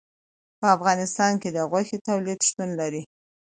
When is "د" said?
1.51-1.57